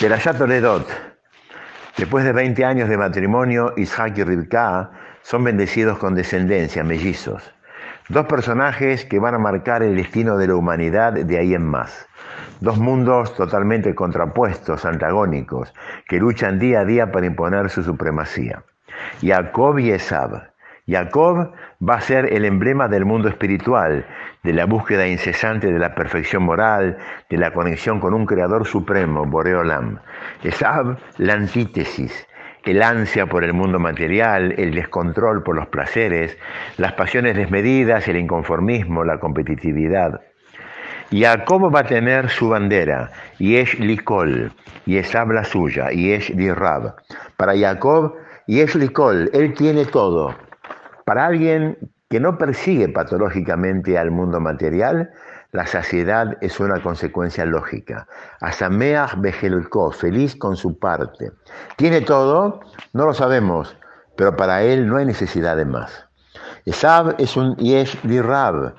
Perashat 0.00 0.38
Toledot. 0.38 0.88
Después 1.96 2.24
de 2.24 2.32
20 2.32 2.64
años 2.64 2.88
de 2.88 2.96
matrimonio, 2.96 3.74
Isaac 3.76 4.16
y 4.16 4.24
Rivka 4.24 4.90
son 5.22 5.44
bendecidos 5.44 5.98
con 5.98 6.14
descendencia, 6.14 6.82
mellizos. 6.82 7.52
Dos 8.08 8.26
personajes 8.26 9.04
que 9.04 9.18
van 9.18 9.34
a 9.34 9.38
marcar 9.38 9.82
el 9.82 9.96
destino 9.96 10.36
de 10.36 10.48
la 10.48 10.56
humanidad 10.56 11.12
de 11.12 11.38
ahí 11.38 11.54
en 11.54 11.64
más. 11.64 12.08
Dos 12.60 12.78
mundos 12.78 13.34
totalmente 13.36 13.94
contrapuestos, 13.94 14.84
antagónicos, 14.84 15.72
que 16.08 16.18
luchan 16.18 16.58
día 16.58 16.80
a 16.80 16.84
día 16.84 17.12
para 17.12 17.26
imponer 17.26 17.70
su 17.70 17.82
supremacía. 17.82 18.64
Jacob 19.22 19.78
y 19.78 19.90
Esab. 19.90 20.50
Jacob 20.90 21.52
va 21.88 21.94
a 21.94 22.00
ser 22.00 22.32
el 22.32 22.44
emblema 22.44 22.88
del 22.88 23.04
mundo 23.04 23.28
espiritual, 23.28 24.04
de 24.42 24.52
la 24.52 24.66
búsqueda 24.66 25.06
incesante 25.06 25.72
de 25.72 25.78
la 25.78 25.94
perfección 25.94 26.42
moral, 26.42 26.98
de 27.28 27.36
la 27.36 27.52
conexión 27.52 28.00
con 28.00 28.12
un 28.12 28.26
creador 28.26 28.66
supremo, 28.66 29.24
Boreolam. 29.24 30.00
Esab, 30.42 30.98
la 31.18 31.34
antítesis, 31.34 32.26
el 32.64 32.82
ansia 32.82 33.26
por 33.26 33.44
el 33.44 33.52
mundo 33.52 33.78
material, 33.78 34.52
el 34.58 34.74
descontrol 34.74 35.44
por 35.44 35.54
los 35.54 35.68
placeres, 35.68 36.36
las 36.76 36.94
pasiones 36.94 37.36
desmedidas, 37.36 38.08
el 38.08 38.16
inconformismo, 38.16 39.04
la 39.04 39.20
competitividad. 39.20 40.20
Jacob 41.12 41.74
va 41.74 41.80
a 41.80 41.84
tener 41.84 42.30
su 42.30 42.48
bandera, 42.48 43.10
Yesh 43.38 43.78
Likol, 43.78 44.52
y 44.86 44.96
Esab 44.96 45.30
la 45.30 45.44
suya, 45.44 45.90
Yesh 45.90 46.34
Dirab. 46.34 46.94
Para 47.36 47.56
Jacob, 47.56 48.14
Yesh 48.46 48.74
Likol, 48.74 49.30
él 49.32 49.54
tiene 49.54 49.84
todo. 49.86 50.49
Para 51.10 51.26
alguien 51.26 51.76
que 52.08 52.20
no 52.20 52.38
persigue 52.38 52.88
patológicamente 52.88 53.98
al 53.98 54.12
mundo 54.12 54.38
material, 54.38 55.10
la 55.50 55.66
saciedad 55.66 56.38
es 56.40 56.60
una 56.60 56.80
consecuencia 56.80 57.44
lógica. 57.44 58.06
Asameach 58.40 59.16
Bejelko, 59.16 59.90
feliz 59.90 60.36
con 60.36 60.56
su 60.56 60.78
parte. 60.78 61.32
¿Tiene 61.74 62.02
todo? 62.02 62.60
No 62.92 63.06
lo 63.06 63.12
sabemos, 63.12 63.76
pero 64.14 64.36
para 64.36 64.62
él 64.62 64.86
no 64.86 64.98
hay 64.98 65.06
necesidad 65.06 65.56
de 65.56 65.64
más. 65.64 66.06
Esab 66.64 67.16
es 67.18 67.36
un 67.36 67.56
Yesh 67.56 68.00
Dirab, 68.02 68.76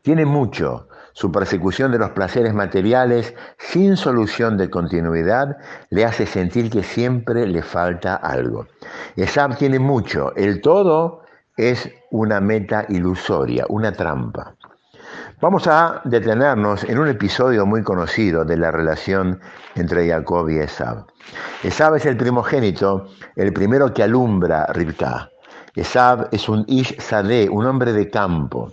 tiene 0.00 0.24
mucho. 0.24 0.88
Su 1.12 1.30
persecución 1.30 1.92
de 1.92 1.98
los 1.98 2.08
placeres 2.12 2.54
materiales 2.54 3.34
sin 3.58 3.98
solución 3.98 4.56
de 4.56 4.70
continuidad 4.70 5.58
le 5.90 6.06
hace 6.06 6.24
sentir 6.24 6.70
que 6.70 6.82
siempre 6.82 7.46
le 7.46 7.60
falta 7.60 8.16
algo. 8.16 8.66
Esab 9.16 9.58
tiene 9.58 9.78
mucho, 9.78 10.34
el 10.36 10.62
todo 10.62 11.25
es 11.56 11.90
una 12.10 12.40
meta 12.40 12.84
ilusoria, 12.88 13.64
una 13.68 13.92
trampa. 13.92 14.54
Vamos 15.40 15.66
a 15.66 16.00
detenernos 16.04 16.84
en 16.84 16.98
un 16.98 17.08
episodio 17.08 17.66
muy 17.66 17.82
conocido 17.82 18.44
de 18.44 18.56
la 18.56 18.70
relación 18.70 19.40
entre 19.74 20.08
Jacob 20.08 20.48
y 20.48 20.58
Esab. 20.58 21.06
Esab 21.62 21.96
es 21.96 22.06
el 22.06 22.16
primogénito, 22.16 23.08
el 23.36 23.52
primero 23.52 23.92
que 23.92 24.02
alumbra 24.02 24.66
Rivka. 24.66 25.30
Esab 25.74 26.28
es 26.32 26.48
un 26.48 26.64
Ish 26.66 27.00
Sadeh, 27.00 27.48
un 27.50 27.66
hombre 27.66 27.92
de 27.92 28.08
campo. 28.10 28.72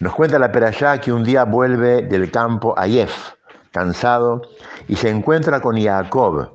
Nos 0.00 0.14
cuenta 0.14 0.38
la 0.38 0.50
Perashá 0.50 1.00
que 1.00 1.12
un 1.12 1.22
día 1.22 1.44
vuelve 1.44 2.02
del 2.02 2.30
campo 2.30 2.74
a 2.76 2.86
Yef, 2.86 3.34
cansado, 3.70 4.42
y 4.88 4.96
se 4.96 5.08
encuentra 5.08 5.60
con 5.60 5.80
Jacob, 5.80 6.50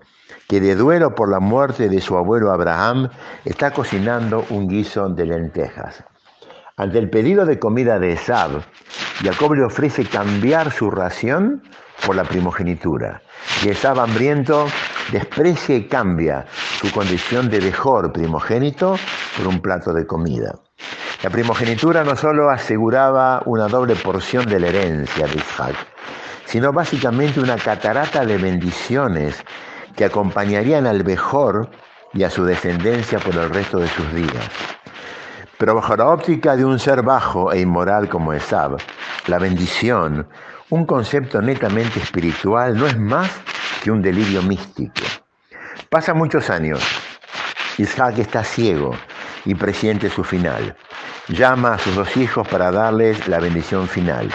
que 0.47 0.61
de 0.61 0.75
duelo 0.75 1.13
por 1.13 1.29
la 1.29 1.39
muerte 1.39 1.89
de 1.89 1.99
su 1.99 2.17
abuelo 2.17 2.51
Abraham 2.51 3.09
está 3.43 3.71
cocinando 3.71 4.45
un 4.49 4.67
guiso 4.67 5.09
de 5.09 5.25
lentejas. 5.25 6.03
Ante 6.77 6.99
el 6.99 7.09
pedido 7.09 7.45
de 7.45 7.59
comida 7.59 7.99
de 7.99 8.13
Esab, 8.13 8.61
Jacob 9.23 9.55
le 9.55 9.63
ofrece 9.63 10.05
cambiar 10.05 10.71
su 10.71 10.89
ración 10.89 11.63
por 12.05 12.15
la 12.15 12.23
primogenitura. 12.23 13.21
Y 13.63 13.69
Esab 13.69 13.99
hambriento 13.99 14.67
desprecia 15.11 15.75
y 15.75 15.87
cambia 15.87 16.45
su 16.79 16.91
condición 16.91 17.49
de 17.49 17.59
mejor 17.59 18.13
primogénito 18.13 18.95
por 19.35 19.47
un 19.47 19.59
plato 19.59 19.91
de 19.91 20.05
comida. 20.05 20.53
La 21.23 21.31
primogenitura 21.31 22.03
no 22.03 22.15
solo 22.15 22.49
aseguraba 22.49 23.41
una 23.45 23.67
doble 23.67 23.95
porción 23.95 24.45
de 24.45 24.59
la 24.59 24.67
herencia 24.67 25.25
de 25.25 25.35
Isaac, 25.35 25.75
sino 26.45 26.71
básicamente 26.71 27.39
una 27.39 27.57
catarata 27.57 28.23
de 28.23 28.37
bendiciones 28.37 29.43
que 29.97 30.05
acompañarían 30.05 30.87
al 30.87 31.03
mejor 31.03 31.69
y 32.13 32.23
a 32.23 32.29
su 32.29 32.45
descendencia 32.45 33.19
por 33.19 33.35
el 33.35 33.49
resto 33.49 33.79
de 33.79 33.87
sus 33.87 34.13
días. 34.13 34.49
Pero 35.57 35.75
bajo 35.75 35.97
la 35.97 36.07
óptica 36.07 36.55
de 36.55 36.63
un 36.63 36.79
ser 36.79 37.01
bajo 37.01 37.51
e 37.51 37.59
inmoral 37.59 38.07
como 38.07 38.31
Esab, 38.31 38.77
la 39.25 39.39
bendición, 39.39 40.29
un 40.69 40.85
concepto 40.85 41.41
netamente 41.41 41.99
espiritual, 41.99 42.77
no 42.77 42.85
es 42.85 42.97
más 42.97 43.29
que 43.83 43.89
un 43.89 44.01
delirio 44.01 44.43
místico. 44.43 45.01
Pasan 45.89 46.17
muchos 46.17 46.49
años. 46.49 46.79
Isaac 47.77 48.19
está 48.19 48.43
ciego 48.43 48.95
y 49.45 49.55
presiente 49.55 50.09
su 50.09 50.23
final. 50.23 50.75
Llama 51.29 51.73
a 51.73 51.79
sus 51.79 51.95
dos 51.95 52.15
hijos 52.17 52.47
para 52.47 52.71
darles 52.71 53.27
la 53.27 53.39
bendición 53.39 53.87
final. 53.87 54.29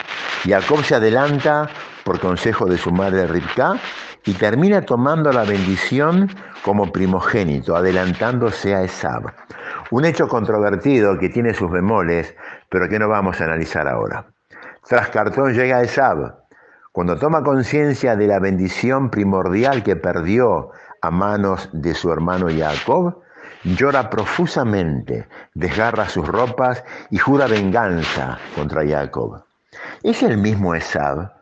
Jacob 0.45 0.83
se 0.85 0.97
adelanta 0.97 1.69
por 2.05 2.21
consejo 2.21 2.67
de 2.67 2.79
su 2.79 2.91
madre 2.91 3.27
Ribka 3.27 3.77
y 4.25 4.35
termina 4.35 4.83
tomando 4.83 5.33
la 5.33 5.45
bendición 5.45 6.31
como 6.65 6.93
primogénito, 6.93 7.77
adelantándose 7.77 8.75
a 8.75 8.83
Esab. 8.83 9.33
Un 9.91 10.05
hecho 10.05 10.29
controvertido 10.29 11.19
que 11.19 11.29
tiene 11.29 11.55
sus 11.55 11.71
bemoles, 11.71 12.35
pero 12.69 12.89
que 12.89 12.99
no 12.99 13.09
vamos 13.09 13.41
a 13.41 13.45
analizar 13.45 13.89
ahora. 13.89 14.27
Tras 14.87 15.09
Cartón 15.09 15.55
llega 15.55 15.83
Esab. 15.83 16.37
Cuando 16.93 17.19
toma 17.19 17.43
conciencia 17.43 18.17
de 18.17 18.27
la 18.27 18.39
bendición 18.39 19.11
primordial 19.11 19.83
que 19.83 19.97
perdió 19.97 20.71
a 21.01 21.11
manos 21.11 21.69
de 21.73 21.95
su 21.95 22.13
hermano 22.13 22.49
Jacob, 22.49 23.23
llora 23.65 24.11
profusamente, 24.11 25.27
desgarra 25.55 26.09
sus 26.09 26.27
ropas 26.27 26.85
y 27.11 27.19
jura 27.19 27.47
venganza 27.47 28.39
contra 28.55 28.87
Jacob. 28.87 29.43
¿Es 30.03 30.23
el 30.23 30.37
mismo 30.37 30.75
Esab? 30.75 31.42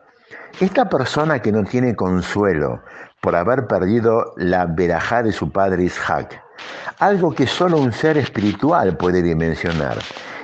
Esta 0.59 0.89
persona 0.89 1.39
que 1.39 1.51
no 1.51 1.63
tiene 1.63 1.95
consuelo 1.95 2.83
por 3.21 3.35
haber 3.35 3.67
perdido 3.67 4.33
la 4.37 4.65
verajá 4.65 5.23
de 5.23 5.31
su 5.31 5.51
padre 5.51 5.83
Isaac, 5.85 6.41
algo 6.99 7.33
que 7.33 7.47
solo 7.47 7.77
un 7.77 7.91
ser 7.91 8.17
espiritual 8.17 8.97
puede 8.97 9.21
dimensionar. 9.21 9.97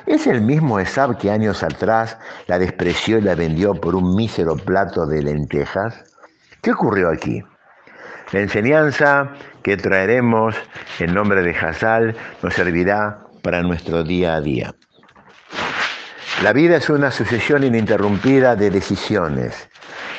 ¿Es 0.06 0.26
el 0.26 0.42
mismo 0.42 0.80
Esab 0.80 1.18
que 1.18 1.30
años 1.30 1.64
atrás 1.64 2.18
la 2.48 2.58
despreció 2.58 3.18
y 3.18 3.22
la 3.22 3.36
vendió 3.36 3.74
por 3.76 3.96
un 3.96 4.16
mísero 4.16 4.56
plato 4.56 5.06
de 5.06 5.22
lentejas? 5.22 6.04
¿Qué 6.62 6.72
ocurrió 6.72 7.12
aquí? 7.12 7.44
La 8.32 8.40
enseñanza 8.40 9.32
que 9.64 9.78
traeremos 9.78 10.56
en 11.00 11.14
nombre 11.14 11.42
de 11.44 11.56
Hazal 11.56 12.16
nos 12.42 12.54
servirá 12.54 13.20
para 13.42 13.62
nuestro 13.62 14.04
día 14.04 14.36
a 14.36 14.42
día. 14.42 14.74
La 16.44 16.54
vida 16.54 16.78
es 16.78 16.90
una 16.90 17.12
sucesión 17.12 17.64
ininterrumpida 17.64 18.56
de 18.56 18.70
decisiones 18.70 19.70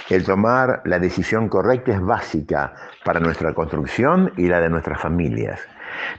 el 0.08 0.24
tomar 0.24 0.80
la 0.84 0.98
decisión 0.98 1.48
correcta 1.48 1.92
es 1.92 2.00
básica 2.00 2.72
para 3.04 3.20
nuestra 3.20 3.52
construcción 3.52 4.32
y 4.36 4.48
la 4.48 4.60
de 4.60 4.70
nuestras 4.70 5.00
familias. 5.00 5.60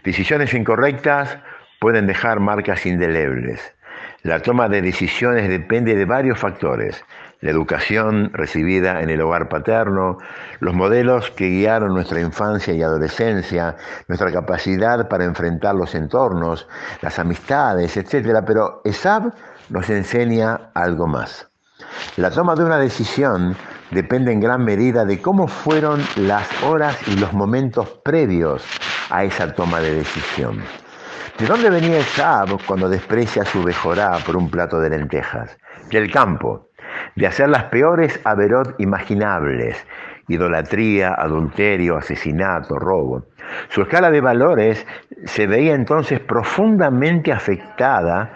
Decisiones 0.04 0.54
incorrectas 0.54 1.38
pueden 1.80 2.08
dejar 2.08 2.40
marcas 2.40 2.86
indelebles. 2.86 3.62
La 4.24 4.42
toma 4.42 4.68
de 4.68 4.82
decisiones 4.82 5.48
depende 5.48 5.96
de 5.96 6.06
varios 6.06 6.38
factores. 6.38 7.04
La 7.42 7.52
educación 7.52 8.32
recibida 8.34 9.02
en 9.02 9.10
el 9.10 9.22
hogar 9.22 9.48
paterno, 9.48 10.18
los 10.60 10.74
modelos 10.74 11.32
que 11.32 11.48
guiaron 11.48 11.94
nuestra 11.94 12.20
infancia 12.20 12.74
y 12.74 12.84
adolescencia, 12.84 13.78
nuestra 14.10 14.30
capacidad 14.32 15.08
para 15.08 15.24
enfrentar 15.24 15.74
los 15.76 15.96
entornos, 15.96 16.68
las 17.02 17.18
amistades, 17.18 17.96
etc. 17.96 18.44
Pero 18.46 18.82
ESAB 18.84 19.32
nos 19.70 19.90
enseña 19.90 20.70
algo 20.74 21.08
más. 21.08 21.48
La 22.18 22.30
toma 22.30 22.56
de 22.56 22.66
una 22.66 22.78
decisión 22.78 23.56
depende 23.92 24.32
en 24.32 24.40
gran 24.40 24.64
medida 24.64 25.06
de 25.06 25.22
cómo 25.22 25.48
fueron 25.48 26.02
las 26.16 26.48
horas 26.64 26.98
y 27.08 27.18
los 27.18 27.34
momentos 27.34 27.90
previos 28.04 28.66
a 29.10 29.24
esa 29.24 29.54
toma 29.54 29.80
de 29.80 29.96
decisión. 29.96 30.62
¿De 31.38 31.46
dónde 31.46 31.70
venía 31.70 32.00
Esab 32.00 32.60
cuando 32.66 32.90
desprecia 32.90 33.46
su 33.46 33.64
Bejorá 33.64 34.18
por 34.26 34.36
un 34.36 34.50
plato 34.50 34.80
de 34.80 34.90
lentejas? 34.90 35.58
Del 35.90 36.12
campo, 36.12 36.70
de 37.16 37.28
hacer 37.28 37.50
las 37.50 37.66
peores 37.66 38.20
averot 38.26 38.76
imaginables, 38.80 39.78
idolatría, 40.28 41.14
adulterio, 41.18 41.98
asesinato, 41.98 42.78
robo. 42.78 43.26
Su 43.70 43.82
escala 43.82 44.12
de 44.12 44.22
valores 44.22 44.86
se 45.26 45.48
veía 45.48 45.74
entonces 45.74 46.20
profundamente 46.20 47.32
afectada 47.32 48.32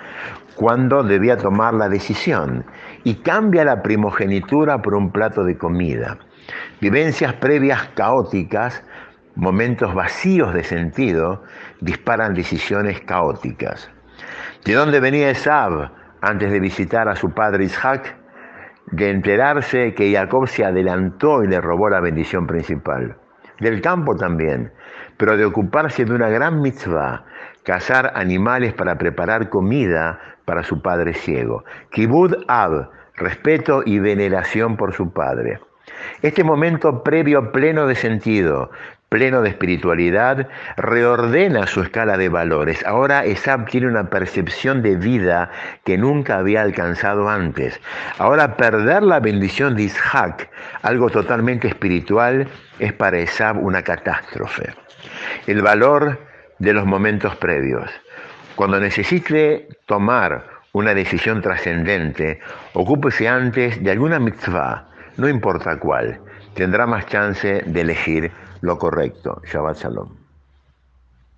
cuando 0.56 1.04
debía 1.04 1.38
tomar 1.38 1.74
la 1.74 1.90
decisión 1.90 2.66
y 3.04 3.16
cambia 3.16 3.66
la 3.66 3.82
primogenitura 3.82 4.82
por 4.82 4.96
un 4.96 5.12
plato 5.12 5.44
de 5.44 5.58
comida. 5.58 6.18
Vivencias 6.82 7.34
previas 7.34 7.90
caóticas, 7.96 8.84
momentos 9.36 9.94
vacíos 9.94 10.54
de 10.54 10.64
sentido, 10.64 11.44
disparan 11.82 12.34
decisiones 12.34 13.02
caóticas. 13.02 13.90
¿De 14.66 14.74
dónde 14.74 15.00
venía 15.00 15.30
Esab 15.30 15.92
antes 16.22 16.52
de 16.52 16.60
visitar 16.60 17.10
a 17.10 17.16
su 17.16 17.32
padre 17.32 17.66
Isaac? 17.66 18.16
de 18.92 19.10
enterarse 19.10 19.94
que 19.94 20.12
Jacob 20.12 20.48
se 20.48 20.66
adelantó 20.66 21.44
y 21.44 21.48
le 21.48 21.62
robó 21.62 21.90
la 21.90 22.00
bendición 22.00 22.46
principal. 22.46 23.16
Del 23.63 23.80
campo 23.80 24.13
también, 24.18 24.74
pero 25.15 25.38
de 25.38 25.45
ocuparse 25.45 26.04
de 26.04 26.13
una 26.13 26.27
gran 26.27 26.62
mitzvah, 26.62 27.24
cazar 27.63 28.12
animales 28.13 28.74
para 28.74 28.98
preparar 28.98 29.48
comida 29.48 30.19
para 30.44 30.63
su 30.63 30.81
padre 30.81 31.13
ciego. 31.13 31.63
Kibud 31.92 32.44
Ab, 32.50 32.89
respeto 33.15 33.81
y 33.86 34.00
veneración 34.00 34.75
por 34.75 34.94
su 34.94 35.13
padre. 35.13 35.62
Este 36.22 36.44
momento 36.44 37.04
previo 37.04 37.52
pleno 37.52 37.88
de 37.88 37.96
sentido, 37.96 38.72
pleno 39.10 39.42
de 39.44 39.50
espiritualidad, 39.50 40.48
reordena 40.76 41.68
su 41.68 41.82
escala 41.82 42.18
de 42.18 42.30
valores. 42.30 42.84
Ahora 42.86 43.26
Esab 43.26 43.68
tiene 43.68 43.88
una 43.88 44.10
percepción 44.10 44.82
de 44.82 44.96
vida 44.96 45.52
que 45.86 46.00
nunca 46.00 46.38
había 46.38 46.64
alcanzado 46.64 47.30
antes. 47.30 47.80
Ahora 48.18 48.58
perder 48.58 49.04
la 49.04 49.20
bendición 49.20 49.76
de 49.76 49.84
Isaac, 49.84 50.50
algo 50.82 51.12
totalmente 51.12 51.68
espiritual, 51.68 52.48
es 52.80 52.92
para 52.94 53.20
Esab 53.20 53.64
una 53.64 53.84
catástrofe. 53.84 54.74
El 55.46 55.62
valor 55.62 56.20
de 56.58 56.74
los 56.74 56.86
momentos 56.86 57.36
previos. 57.36 57.92
Cuando 58.56 58.80
necesite 58.80 59.68
tomar 59.86 60.44
una 60.72 60.96
decisión 60.96 61.42
trascendente, 61.42 62.40
ocúpese 62.74 63.28
antes 63.28 63.84
de 63.84 63.92
alguna 63.92 64.20
mitzvah, 64.20 64.88
no 65.18 65.27
importa 65.27 65.80
cuál, 65.80 66.19
tendrá 66.54 66.86
más 66.86 67.06
chance 67.06 67.63
de 67.65 67.81
elegir 67.81 68.31
lo 68.62 68.77
correcto. 68.77 69.42
Shabbat 69.45 69.77
Shalom. 69.77 70.23